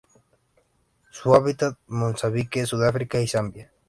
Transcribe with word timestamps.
Habita 1.25 1.67
en 1.67 1.75
Mozambique, 1.95 2.65
Sudáfrica 2.65 3.19
y 3.21 3.27
Zambia. 3.27 3.71